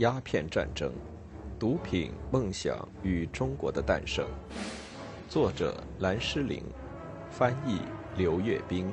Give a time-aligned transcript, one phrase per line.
[0.00, 0.90] 鸦片战争、
[1.58, 4.26] 毒品、梦想与中国的诞生。
[5.28, 6.64] 作者：蓝诗玲，
[7.30, 7.80] 翻译：
[8.16, 8.90] 刘月冰。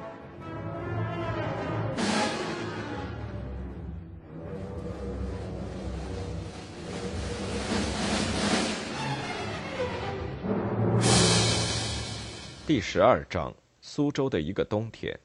[12.66, 15.18] 第十二章：苏州的一个冬天。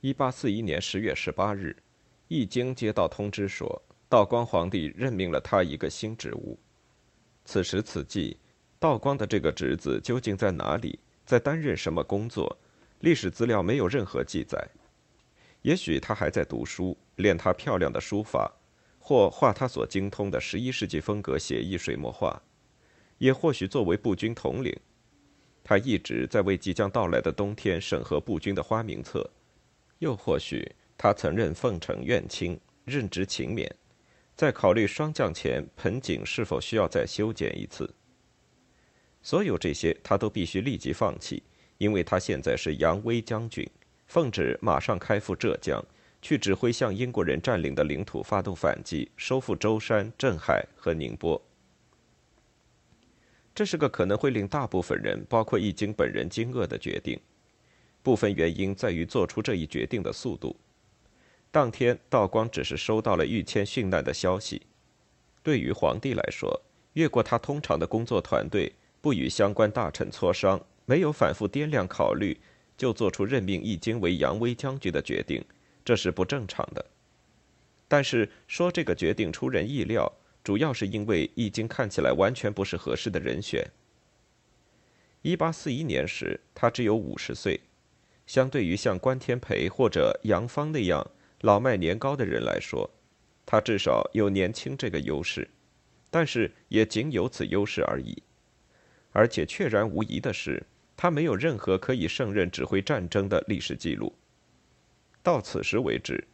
[0.00, 1.76] 一八四一年十月十八日，
[2.26, 6.58] 易经接到通知说，道光皇帝任命了他一个新职务。
[7.44, 8.36] 此时此际，
[8.80, 12.58] 道光的这个侄子究竟在哪里，在担任什么工作？
[12.98, 14.68] 历史资料没有任何记载。
[15.62, 18.52] 也许他还在读书，练他漂亮的书法，
[18.98, 22.42] 或画他所精通的十一世纪风格写意水墨画，
[23.18, 24.76] 也或许作为步军统领。
[25.62, 29.30] 他一直在为即将到来的冬天审核步军的花名册，
[30.00, 33.70] 又或许他曾任奉城院卿，任职勤勉，
[34.40, 37.94] 在考虑霜降前盆景是否需要再修剪一次。
[39.20, 41.42] 所有这些他都必须立即放弃，
[41.76, 43.68] 因为他现在是杨威将军，
[44.06, 45.84] 奉旨马上开赴浙江，
[46.22, 51.38] 去指挥向英国人占领的领土发动反击，收复舟山、镇海和宁波。
[53.54, 57.20] 这是个可能会令大部分人，包括易经本人惊愕的决定。
[58.02, 60.56] 部分原因在于做出这一决定的速度。
[61.50, 64.62] 当天，道光只是收到了御谦殉难的消息。
[65.42, 72.38] 对于皇帝来说，越过他通常的工作团队，不与相关大臣磋商，没有反复掂量考虑，
[72.76, 75.44] 就做出任命易经为扬威将军的决定，
[75.84, 76.84] 这是不正常的。
[77.88, 80.12] 但是说这个决定出人意料。
[80.42, 83.62] 主要是因为易经看起来完全不是合适的人选。
[85.20, 87.60] 一八四一年时，他只有五十岁，
[88.26, 91.06] 相对于像关天培或者杨芳那样
[91.40, 92.90] 老迈年高的人来说，
[93.46, 95.48] 他至少有年轻这个优势，
[96.10, 98.22] 但是也仅有此优势而已。
[99.12, 104.14] 而且确然无疑的是，他没有任何可以胜任指挥战争的历史记录。
[105.22, 106.26] 到此时为止。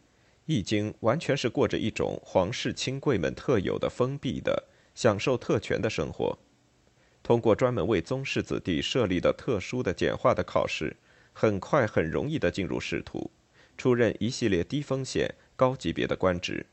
[0.48, 4.62] 易经完全是过着一种皇室亲贵们特有的封闭的、
[4.94, 6.38] 享受特权的生活。
[7.20, 10.96] 通过专门为宗室子弟设立的特殊的简化的考试，
[11.32, 13.28] 很快很容易的进入仕途，
[13.76, 16.66] 出任一系列低风险、高级别的官职。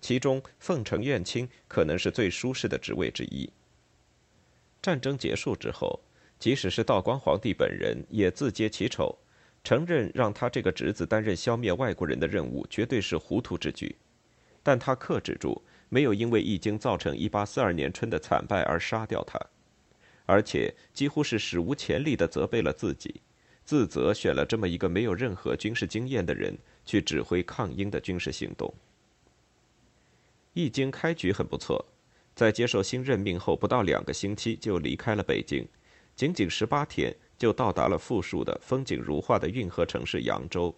[0.00, 3.50] 其中，奉承院卿可能是最舒适的职位之一。
[4.80, 6.00] 战争结束之后，
[6.38, 9.18] 即使是道光皇帝本人也自揭其丑。
[9.64, 13.94] 承认让他这个侄子担任消灭外国人的任务，绝对是糊涂之举。
[14.60, 19.38] 但他克制住，没有因为易经造成1842年春的惨败而杀掉他，
[20.26, 23.20] 而且几乎是史无前例的责备了自己，
[23.72, 28.70] 自责选了这么一个没有任何军事经验的人去指挥抗英的军事行动。
[30.52, 31.82] 易经开局很不错，
[32.34, 35.66] 在接受新任命后不到两个星期就离开了北京，
[36.14, 37.16] 仅仅十八天。
[37.38, 40.76] 就到达了富庶的、风景如画的运河城市扬州。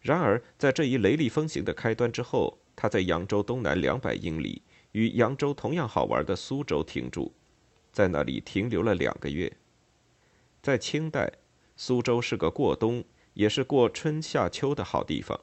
[0.00, 4.62] 然而，在这一雷厉风行的开端之后，他在扬州东南两百英里、
[4.92, 7.32] 与扬州同样好玩的苏州停住，
[7.92, 9.52] 在那里停留了两个月。
[10.62, 11.30] 在清代，
[11.76, 13.04] 苏州是个过冬，
[13.34, 15.38] 也是过春夏秋的好地方。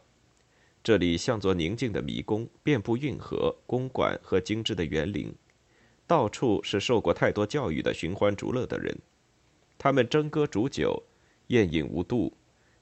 [0.83, 5.33] 这里像座宁静的迷宫，遍布运河、公馆和精致的园林，
[6.07, 8.97] 到处是受过太多教育的寻欢逐乐的人。
[9.77, 11.03] 他们争歌煮酒，
[11.47, 12.35] 宴饮无度，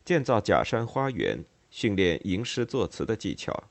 [0.06, 3.66] 建造假山花园，训练吟诗作词的技巧。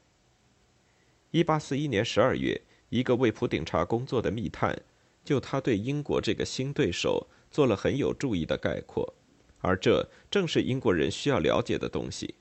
[1.30, 2.60] 一八四一年十二月，
[2.90, 4.78] 一个为普鼎查工作的密探，
[5.24, 9.14] 就他对英国这个新对手做了很有注意的概括，
[9.60, 12.34] 而这正是英国人需要了解的东西。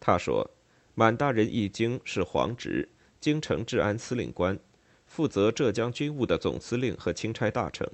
[0.00, 0.50] 他说
[0.94, 2.88] ：“满大人易经是皇职，
[3.20, 4.58] 京城治安司令官，
[5.06, 7.88] 负责浙江军务的总司令和钦差大臣。”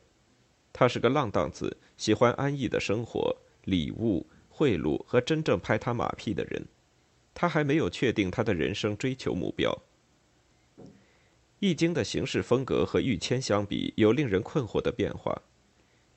[0.73, 6.67] 他是个浪荡子，喜欢安逸的生活、礼物、贿赂和真正拍他马屁的人。
[7.35, 9.77] 他还没有确定他的人生追求目标。
[11.61, 15.43] 易经的行事风格和御谦相比，有令人困惑的变化。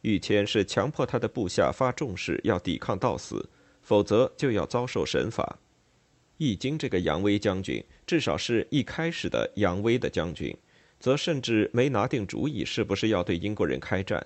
[0.02, 3.50] 御谦是强迫他的部下发重誓要抵抗到死，
[3.82, 5.60] 否则就要遭受神罚。
[6.38, 10.58] 易经这个扬威将军，至少是一开始的扬威的将军，
[11.00, 14.26] 则甚至没拿定主意是不是要对英国人开战。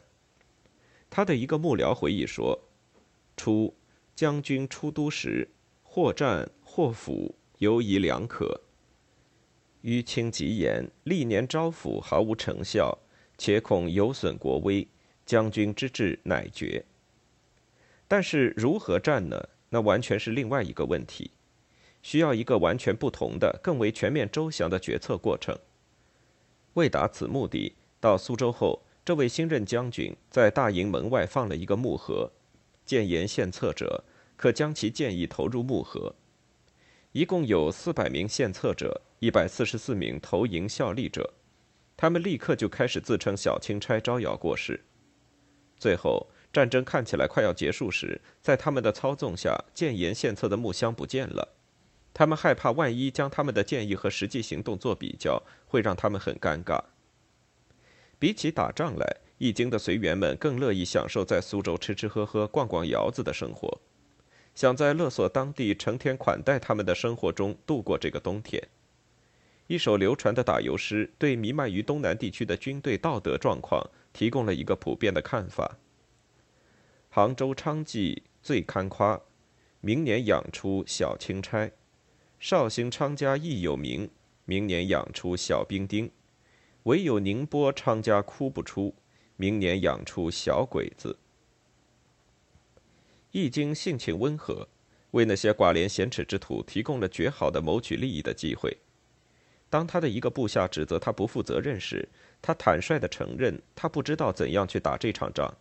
[1.10, 2.57] 他的一个幕僚回忆说
[3.36, 3.74] ：“初，
[4.16, 5.50] 将军出都时，
[5.83, 8.62] 或战或辅，犹疑两可。
[9.81, 12.98] 于清极严，历年招抚毫无成效，
[13.38, 14.88] 且恐有损国威。
[15.25, 16.86] 将军之志乃决。
[18.07, 19.50] 但是如何战呢？
[19.69, 21.31] 那完全是另外一个问题。
[22.01, 25.57] 需要一个完全不同的、更为全面周详的决策过程。
[26.75, 32.31] 为达此目的，到苏州后，这位新任将军在大营门外放了一个木盒，
[32.86, 34.04] 建言献策者
[34.38, 36.13] 可将其建议投入木盒。
[37.12, 41.33] 一共有四百名献策者，一百四十四名投营效力者，
[41.98, 44.83] 他们立刻就开始自称小钦差招摇过市。
[45.77, 51.56] 最后，战争看起来快要结束时，在他们的操纵下，建言献策的木箱不见了。
[52.13, 56.81] 他们害怕，万一将他们的建议和实际行动做比较，会让他们很尴尬。
[58.18, 63.81] 比起打仗来，易经的随员们更乐意享受在苏州吃吃喝喝、逛逛窑子的生活，
[64.56, 68.69] 想在勒索当地成天款待他们的生活中度过这个冬天。
[69.68, 75.77] 一首流传的打油诗，对弥漫于东南地区的军队道德状况提供了一个普遍的看法：
[77.09, 79.21] 杭州昌记最堪夸，
[79.81, 81.69] 明年养出小钦差。
[82.39, 84.09] 绍兴昌家亦有名，
[84.45, 86.07] 明年养出小兵丁；
[86.83, 88.95] 唯有宁波昌家哭不出，
[89.35, 91.19] 明年养出小鬼子。
[93.31, 94.69] 易经性情温和，
[95.11, 98.77] 为那些寡廉鲜耻之徒提供了绝好的谋取利益的机会。
[99.69, 102.07] 当他的一个部下指责他不负责任时，
[102.45, 105.51] 他坦率地承认他不知道怎样去打这场仗。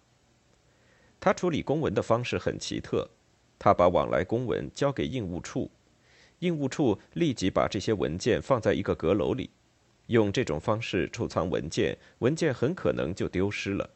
[1.18, 3.08] 他处理公文的方式很奇特，
[3.58, 5.70] 他把往来公文交给印务处。
[6.40, 9.48] 印务处立即把这些文件放在一个阁楼里，
[10.08, 13.88] 用这种方式储藏文件，文件很可能就丢失了。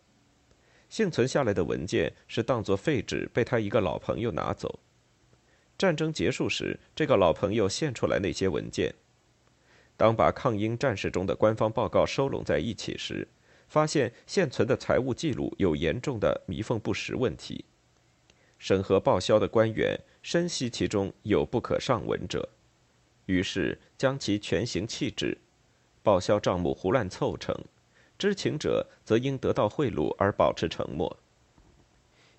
[0.88, 4.79] 幸存下来的文件是当作废纸被他一个老朋友拿走。
[5.76, 8.94] 战争结束时，这个老朋友献出来那些文件。
[9.99, 13.27] 当把抗英战士中的官方报告收拢在一起时，
[13.67, 17.65] 发现现存的财务记录有严重的弥缝不实问题。
[18.59, 22.49] 审核报销的官员深悉其中有不可上文者，
[23.27, 25.37] 于是将其全行弃之。
[26.05, 27.53] 报销账目胡乱凑成，
[28.17, 31.19] 知情者则应得到贿赂而保持沉默。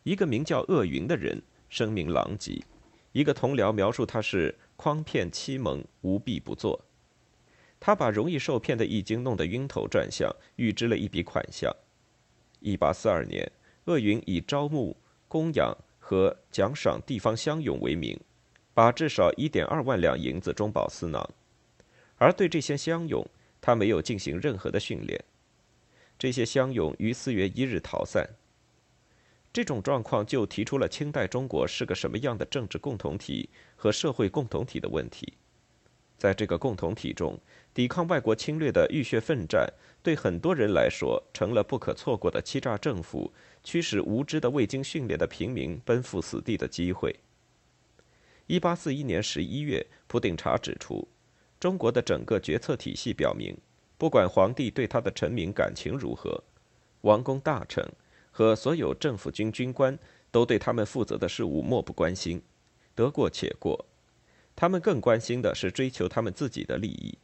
[0.04, 2.64] 一个名叫鄂云的人声名狼藉，
[3.12, 6.86] 一个同僚描述他是诓骗欺蒙，无弊不作。
[7.80, 11.76] 他把容易受骗的易经弄得晕头转向，预支了一笔款项。
[12.60, 13.52] 一八四二年，
[13.86, 14.98] 鄂云以招募、
[15.28, 15.78] 供养。
[16.02, 18.20] 和奖赏地方乡勇为名，
[18.74, 21.24] 把至少一点二万两银子中饱私囊，
[22.18, 23.24] 而对这些乡勇，
[23.62, 25.24] 他没有进行任何的训练。
[26.18, 28.28] 这些乡勇于四月一日逃散。
[29.54, 35.34] 这种状况就提出了清代中国是个什么样的政治共同体和社会共同体的问题。
[36.20, 37.40] 在这个共同体中，
[37.74, 39.68] 抵抗外国侵略的浴血奋战，
[40.04, 43.34] 对很多人来说成了不可错过的欺诈政府。
[43.64, 47.14] 驱使无知的未经训练的平民奔赴死地的机会。
[48.48, 51.08] 一八四一年十一月，普鼎查指出，
[51.60, 53.56] 中国的整个决策体系表明，
[53.98, 56.42] 不管皇帝对他的臣民感情如何，
[57.02, 57.86] 王公大臣
[58.32, 60.00] 和所有政府军军官
[60.32, 62.42] 都对他们负责的事务漠不关心，
[62.96, 63.86] 得过且过。
[64.60, 67.18] 他们更关心的是追求他们自己的利益。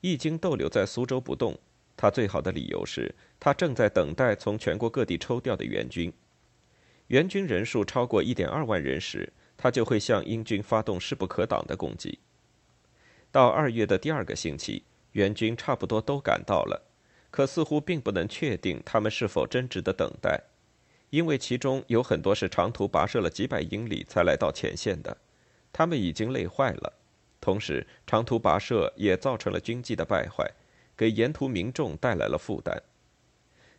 [0.00, 1.56] 易经逗留在苏州不动。
[1.96, 6.12] 他最好的理由是他正在等待从全国各地抽调的援军，
[7.06, 12.18] 援军人数超过一点二万人时，他就会向英军发动势不可挡的攻击。
[13.30, 14.82] 到二月的第二个星期，
[15.12, 16.82] 援军差不多都赶到了，
[17.30, 20.42] 可似乎并不能确定他们是否真值得等待，
[21.10, 25.16] 因为其中有很多是长途跋涉了几百英里才来到前线的，
[25.72, 26.92] 他们已经累坏了，
[27.40, 30.50] 同时长途跋涉也造成了军纪的败坏。
[30.96, 32.82] 给沿途民众带来了负担。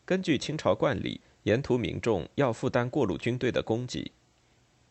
[0.06, 4.10] 根据清朝惯例，沿途民众要负担过路军队的供给。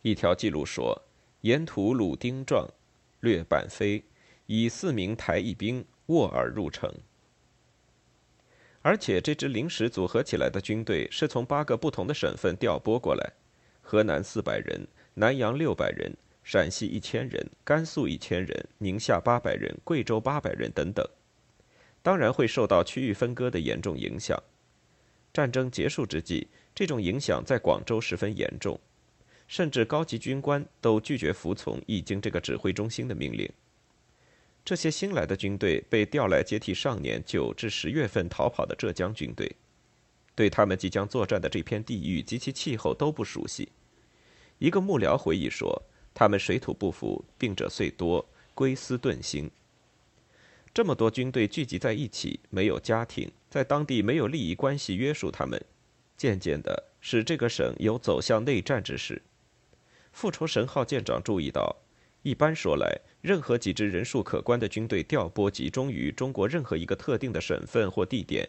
[0.03, 1.05] 一条记录说
[1.41, 2.69] ：“沿途鲁丁壮，
[3.21, 4.05] 略板飞，
[4.45, 6.93] 以四名台一兵卧而入城。”
[8.83, 13.33] 而且这支临时组合起来的军队是从八个不同的省份调拨过来：
[13.81, 16.15] 河南四百人，南阳六百人，
[16.51, 21.07] 陕西一千人，甘肃一千人，宁夏八百人，贵州八百人等等。
[22.03, 24.43] 当然会受到区域分割的严重影响。
[25.31, 28.81] 战争结束之际，这种影响在广州十分严重，
[29.47, 33.47] 甚至高级军官都拒绝服从易经这个指挥中心的命令。
[34.65, 39.55] 这些新来的军队被调来接替上年九至十月份逃跑的浙江军队，
[40.35, 43.69] 对他们即将作战的这片地域及其气候都不熟悉。
[44.57, 45.83] 一个幕僚回忆说
[46.19, 49.49] ：“他们水土不服，病者虽多，归思顿心。”
[50.75, 55.65] 这么多军队聚集在一起，没有家庭，在当地没有利益关系约束他们，
[56.17, 59.23] 渐渐的使这个省有走向内战之势。
[60.11, 61.77] 复仇神号舰长注意到，
[62.25, 68.49] 一般说来，任何几支人数可观的军队调拨集中于中国任何一个特定的省份或地点，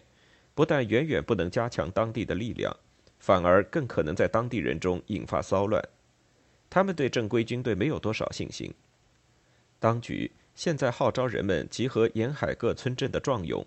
[0.55, 2.75] 不但远远不能加强当地的力量，
[3.19, 5.79] 反而更可能在当地人中引发骚乱。
[6.69, 8.73] 他们对正规军队没有多少信心。
[9.79, 13.65] 当局现在号召人们集合沿海各村镇的壮勇，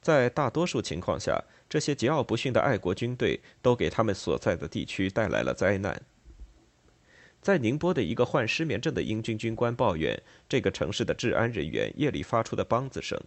[0.00, 6.00] 在大多数情况下，这些桀骜不驯的爱国军队都给他们所在的地区带来了灾难。
[7.40, 13.18] 在宁波的一个患失眠症的英军军官抱怨，这个城市的治安人员夜里发出的梆子声，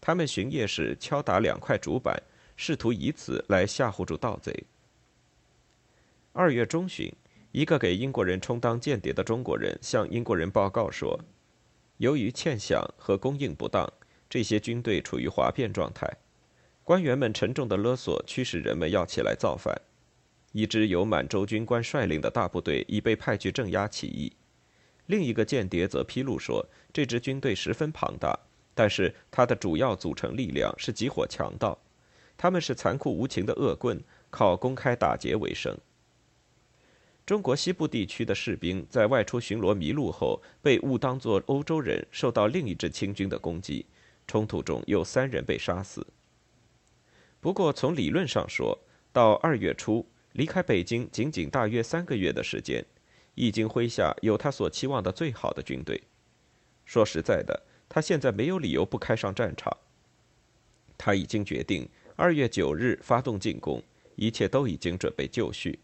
[0.00, 2.22] 他们巡夜时敲打两块竹板，
[2.54, 4.64] 试图以此来吓唬住盗贼。
[6.32, 7.12] 二月中旬，
[7.52, 11.18] 一个给英国人充当间谍的中国人向英国人报告说，
[11.96, 13.92] 由于欠饷和供应不当，
[14.28, 16.08] 这些军队处于哗变状态，
[16.84, 19.74] 官员们沉重的勒索驱使人们要起来造反。
[20.52, 24.32] 一支由满洲军官率领的大部队已被派去镇压起义。
[25.06, 28.38] 另一个间谍则披露说，这支军队十分庞大，
[28.74, 31.76] 但是它的主要组成力量是几伙强盗，
[32.36, 35.76] 他们是残酷无情的恶棍，靠公开打劫为生。
[37.30, 43.86] 中国西部地区的士兵在外出巡逻迷路后，被误当作欧洲人，受到另一支清军的攻击，
[44.26, 46.04] 冲突中有三人被杀死。
[47.38, 48.76] 不过，从理论上说，
[49.12, 50.04] 到二月初。
[50.32, 52.84] 离开北京仅仅大约三个月的时间，
[53.36, 56.02] 易经麾下有他所期望的最好的军队。
[56.84, 59.72] 说实在的，他现在没有理由不开上战场。
[60.98, 63.80] 他已经决定二月九日发动进攻，
[64.16, 65.78] 一切都已经准备就绪，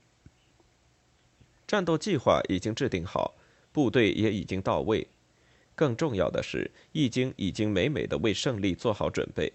[1.66, 3.34] 战斗计划已经制定好，
[3.72, 5.06] 部队也已经到位。
[5.74, 9.52] 更重要的是，易经已经美美的为胜利做好准备。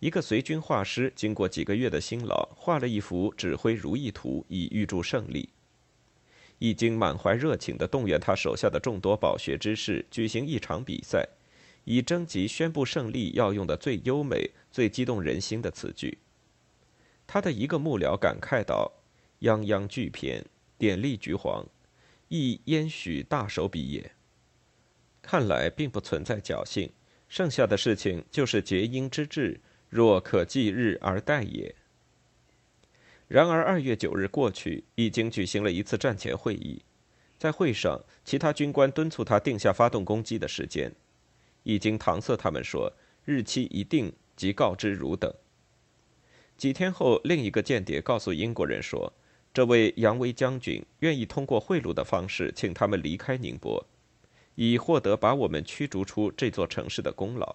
[0.00, 5.48] 一个随军画师经过几个月的辛劳，画了一幅指挥如意图，以预祝胜利。
[6.58, 11.26] 易经满怀热情地动员他手下的众多饱学之士举行一场比赛，
[11.84, 16.18] 以征集宣布胜利要用的最优美、最激动人心的词句。
[17.26, 18.92] 他的一个幕僚感慨道
[19.40, 20.44] ：“泱泱巨篇，
[20.78, 21.66] 典丽橘黄，
[22.28, 24.12] 亦焉许大手笔也？”
[25.22, 26.90] 看来并不存在侥幸，
[27.28, 29.60] 剩下的事情就是结英之志。
[29.88, 31.72] 若可继日而待也。
[33.28, 36.82] 然而二月九日过去，已经举行了一次战前会议，
[37.38, 40.92] 在会上，其他军官敦促他定下发动攻击的时间。
[41.62, 42.92] 已经搪塞他们说，
[43.24, 45.32] 日期一定即告知汝等。
[46.56, 49.12] 几天后，另一个间谍告诉英国人说，
[49.54, 53.86] 这位杨威将军愿意通过贿赂的方式，请他们离开宁波，
[54.56, 57.54] 以获得把我们驱逐出这座城市的功劳。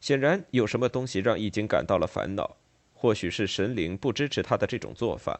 [0.00, 2.56] 显然有什么东西让易经感到了烦恼，
[2.94, 5.38] 或许是神灵不支持他的这种做法。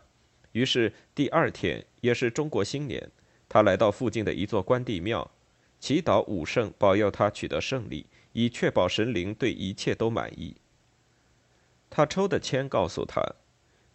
[0.53, 3.11] 于是第二天，也是中国新年，
[3.49, 5.31] 他来到附近的一座关帝庙，
[5.79, 8.05] 祈祷武圣保佑他取得胜利，
[8.35, 10.57] 以确保神灵对一切都满意。
[11.89, 13.23] 他抽的签告诉他：“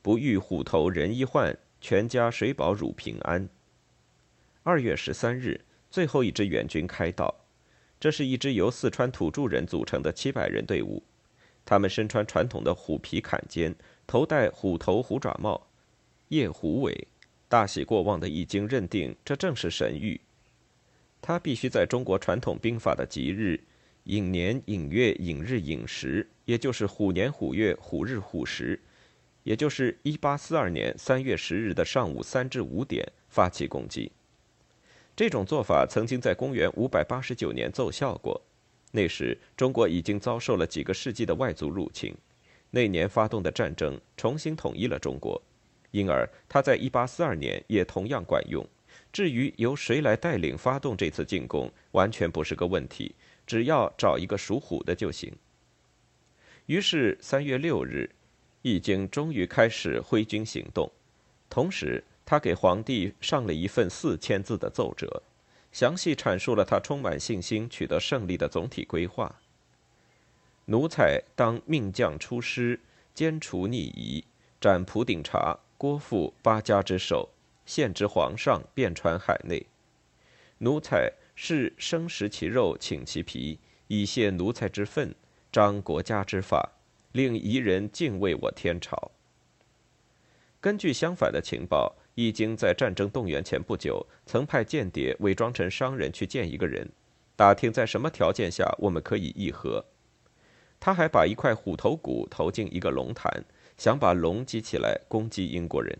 [0.05, 3.49] 不遇虎头人医患，全家水保汝平安。”
[4.61, 5.59] 二月十三日，
[5.89, 7.33] 最后一支援军开道。
[7.99, 11.01] 这是一支由四川土著人组成的七百人队伍，
[11.65, 13.73] 他们身穿传统的虎皮坎肩，
[14.05, 15.65] 头戴虎头虎爪帽，
[16.27, 17.07] 夜虎尾。
[17.49, 20.19] 大喜过望的易经认定这正是神谕，
[21.19, 23.59] 他必须在中国传统兵法的吉日
[24.03, 28.79] 寅年寅月寅日寅时，也就是虎年虎月虎日虎时，
[29.45, 34.11] 也就是一八四二年三月十日的上午三至五点发起攻击。
[35.15, 38.41] 这种做法曾经在公元五百八十九年奏效过，
[38.91, 42.11] 那时中国已经遭受了几个世纪的外族入侵，
[42.71, 45.39] 那年发动的战争重新统一了中国，
[45.91, 48.67] 因而他在一八四二年也同样管用。
[49.13, 53.13] 至于由谁来带领发动这次进攻，完全不是个问题，
[53.45, 55.31] 只要找一个属虎的就行。
[56.65, 58.09] 于是三月六日，
[58.65, 60.91] 易经终于开始挥军行动，
[61.47, 62.03] 同时。
[62.27, 65.21] 他给皇帝上了一份四千字的奏折，
[65.71, 69.35] 详细阐述了他充满信心取得胜利的总体规划。
[70.65, 72.79] 奴才当命将出师，
[73.15, 74.23] 歼除逆夷，
[74.59, 77.29] 斩蒲鼎茶、郭父八家之首，
[77.67, 79.67] 献之皇上，遍传海内。
[80.57, 85.13] 奴才是生食其肉，请其皮，以泄奴才之愤，
[85.51, 86.71] 彰国家之法，
[87.15, 89.09] 令夷人敬畏我天朝。
[90.59, 91.95] 根据相反的情报。
[92.17, 96.89] 易经在战争动员前不久，曾派间谍伪装成商人去见一个人，
[97.35, 99.83] 打听在什么条件下我们可以议和。
[100.79, 103.43] 他还把一块虎头骨投进一个龙潭，
[103.77, 105.99] 想把龙激起来攻击英国人。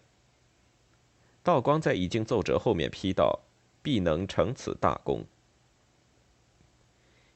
[1.44, 3.42] 道光在易经奏折后面批道
[3.84, 5.26] ：“必能成此大功。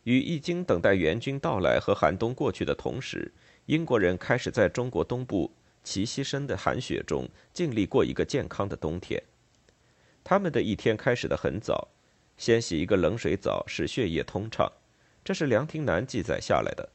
[0.04, 3.34] 与易经等待援军到来和寒冬过去的同时，
[3.70, 5.52] 英国人开始在中国东部
[5.84, 9.22] 齐膝深的寒雪中尽力过一个健康的冬天。
[10.24, 11.88] 他们的一天开始的很早，
[12.36, 14.68] 先洗一个冷水澡使血液通畅，
[15.24, 16.90] 这是梁廷南记载下来的，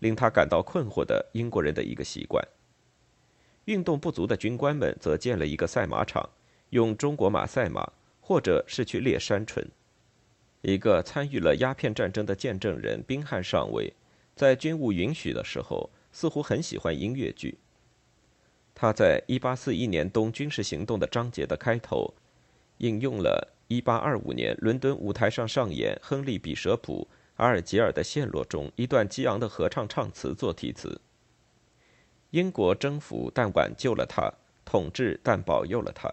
[0.00, 2.46] 令他感到困惑的英国人的一个习惯。
[3.64, 6.28] 运动不足的军官们则建了一个赛马场，
[6.68, 7.90] 用中国马赛马，
[8.20, 9.64] 或者是去猎山鹑。
[10.60, 13.94] 一个参与了鸦片战争的见证人宾汉上尉，
[14.36, 17.58] 在军务允许的时候，似乎很喜欢音乐剧。
[18.74, 22.14] 他在1841年冬军事行动的章节的开头，
[22.78, 31.00] 引用了1825年伦敦舞台上上演亨利·比舍普《阿尔吉尔的陷落》中一段激昂的合唱唱词做题词
[32.30, 34.32] ：“英国征服但挽救了他，
[34.64, 36.12] 统治但保佑了他。”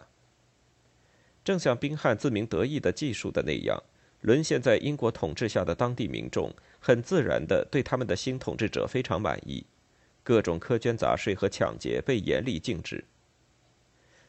[1.43, 3.81] 正像宾汉自鸣得意地记述的那样。
[4.21, 9.65] 沦陷在英国统治下的当地民众，很自然地对他们的新统治者非常满意，
[10.29, 13.03] 各种苛捐杂税和抢劫被严厉禁止。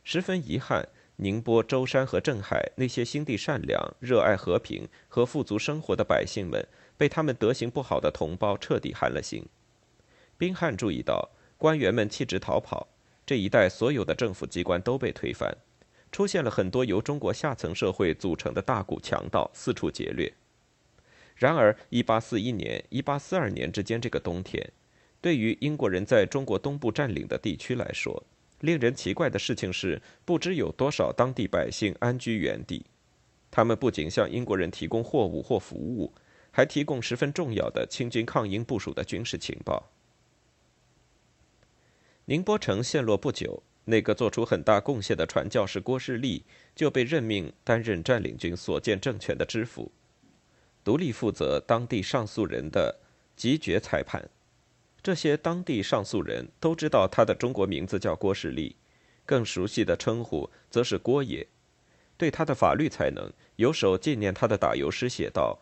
[0.02, 6.66] 十分遗憾，宁波、舟山和镇海那些心地善良、热爱和平和富足生活的百姓们，
[6.96, 9.44] 被他们德行不好的同胞彻底寒了心。
[10.38, 11.28] 宾汉注意到，
[11.58, 12.88] 官员们弃职逃跑，
[13.26, 15.54] 这一带所有的政府机关都被推翻。
[16.10, 20.32] 出现了很多由中国下层社会组成的大股强盗，四处劫掠。
[21.36, 24.72] 然而，1841年、1842年之间这个冬天，
[25.20, 28.22] 对于英国人在中国东部占领的地区来说，
[28.60, 32.84] 令人奇怪的事情是，不知有多少当地百姓安居原地。
[33.50, 36.12] 他们不仅向英国人提供货物或服务，
[36.50, 39.90] 还提供十分重要的清军抗英部署的军事情报。
[42.26, 43.62] 宁波城陷落不久。
[43.86, 46.44] 那个做出很大贡献的传教士郭士立
[46.76, 49.90] 就被任命担任占领军所建政权的知府，
[50.84, 53.00] 独立负责当地上诉人的
[53.34, 54.28] 集决裁判。
[55.02, 58.76] 这些当地上诉人都知道他的中国名字叫郭士立，
[59.24, 61.46] 更熟悉的称呼则是郭爷。
[62.16, 65.58] 对他的法律才能，有首纪念他的打油诗写道：“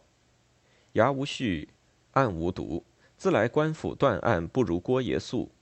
[0.94, 1.68] 衙无序，
[2.12, 2.84] 案无毒，
[3.16, 5.52] 自来官府断案不如郭爷速。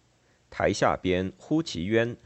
[0.49, 2.17] 台下边呼其冤。”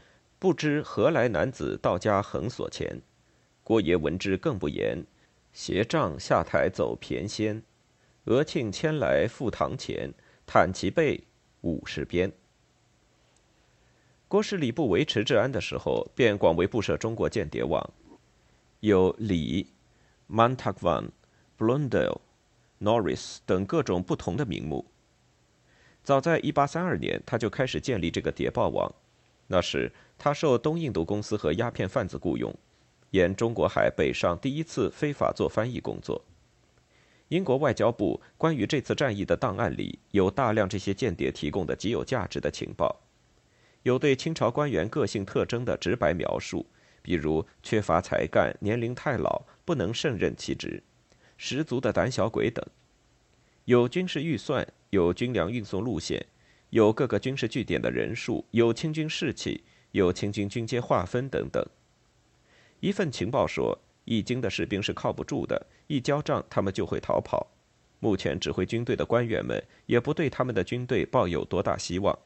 [0.41, 2.99] 不知何来男子到家横锁前，
[3.63, 5.05] 郭爷闻之更不言，
[5.53, 7.61] 携杖下台走偏先。
[8.23, 10.11] 俄庆迁来赴堂前，
[10.47, 11.23] 袒其背
[11.61, 12.31] 五十编。
[14.27, 17.87] 郭士礼不维持治安的时候，便广为布设中国间谍网，
[18.79, 19.67] 有李、
[20.29, 21.09] Montagvan、
[21.57, 22.19] Blundell、
[22.79, 24.85] Norris 等各种不同的名目。
[26.03, 28.91] 早在1832年，他就开始建立这个谍报网。
[29.47, 32.55] 那时，他受东印度公司和鸦片贩子雇佣，
[33.09, 36.23] 沿中国海北上第一次非法做翻译工作。
[37.31, 42.93] 英国外交部关于这次战役的档案里有大量这些间谍提供的极有价值的情报，
[43.83, 46.65] 有对清朝官员个性特征的直白描述，
[47.01, 50.83] 比如缺乏才干、年龄太老、不能胜任其职、
[51.37, 52.61] 十足的胆小鬼等；
[53.63, 56.25] 有军事预算，有军粮运送路线。
[56.71, 61.65] 有各个军事据点的人数，有清军士气，有清军军阶划分等等。
[62.81, 63.79] 一份情报说，
[64.11, 67.47] 易经的士兵是靠不住的，一交账他们就会逃跑。
[68.01, 72.19] 目前指挥军队的官员们也不对他们的军队抱有多大希望。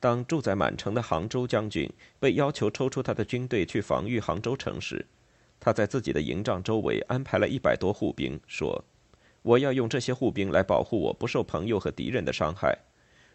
[0.00, 1.86] 当住在满城的杭州将军
[2.18, 5.04] 被要求抽出他的军队去防御杭州城时，
[5.60, 8.82] 他在自己的营帐周围安排了一百多护兵，说
[9.42, 12.78] ：“我要用这些护兵来保护我不受朋友和敌人的伤害。”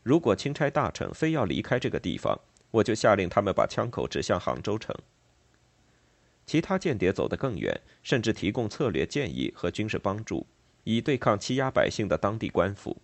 [0.02, 2.40] 如果钦差大臣非要离开这个地方，
[2.72, 4.96] 我就下令他们把枪口指向杭州城。
[6.46, 10.46] 其他间谍走得更远，甚至提供策略建议和军事帮助，
[10.84, 13.02] 以对抗欺压百姓的当地官府。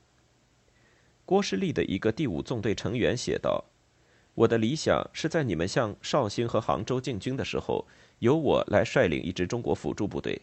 [1.26, 3.66] 郭士立的一个第五纵队成员写道
[4.36, 7.86] ：“我的理想是在你们向绍兴和杭州进军的时候，
[8.20, 10.42] 由我来率领一支中国辅助部队。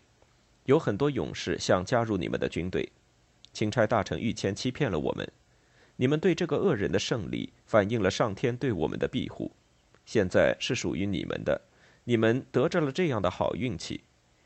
[0.65, 2.91] 有很多勇士想加入你们的军队。
[3.53, 5.31] 钦差大臣玉谦欺骗了我们。”
[5.99, 9.51] 你们对这个恶人的胜利，反映了上天对我们的庇护。
[10.05, 11.59] 现在是属于你们的，
[12.09, 14.03] 你们得着了这样的好运气。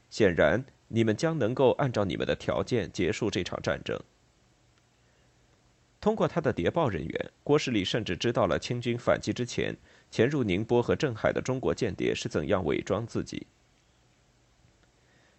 [0.09, 4.01] 显然，你们将能够按照你们的条件结束这场战争。
[6.01, 9.77] 通过他的谍报人员，郭士礼甚至知道了清军反击之前，
[10.11, 13.47] 潜入宁波和镇海的中国间谍是怎样伪装自己。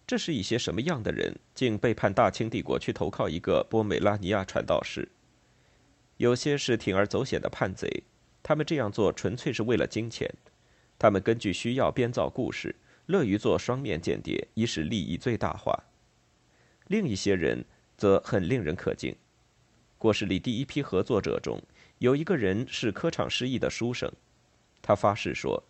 [0.06, 5.08] 这是一些什么样的人，竟背叛大清帝国去投靠一个波美拉尼亚传道士？
[6.18, 8.04] 有些是铤而走险的叛贼，
[8.44, 10.32] 他们这样做纯粹是为了金钱。
[11.02, 12.72] 他们根据需要编造故事，
[13.06, 15.76] 乐于做双面间谍，以使利益最大化。
[16.86, 17.64] 另一些人
[17.96, 19.12] 则很令人可敬。
[19.98, 21.60] 郭士立第一批合作者中
[21.98, 24.12] 有一个人是科场失意的书生，
[24.80, 25.60] 他发誓说，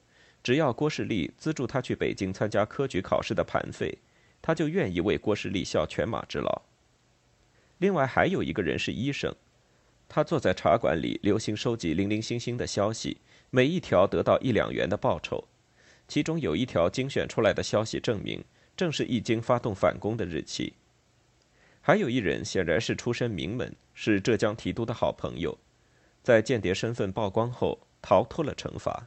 [0.43, 3.97] 只要郭士立资助他去北京参加科举考试的盘费，
[4.43, 6.61] 他就愿意为郭士立效犬马之劳。
[7.79, 9.35] 另外还有一个人是医生，
[10.11, 13.17] 他坐在茶馆里，留心收集零零星星的消息，
[13.55, 15.45] 每一条得到一两元的报酬。
[16.09, 18.43] 其中有一条精选出来的消息证明，
[18.75, 20.73] 正是易经发动反攻的日期。
[21.83, 25.59] 还有一人显然是出身名门，是浙江提督的好朋友，
[26.23, 29.07] 在间谍身份曝光后逃脱了惩罚。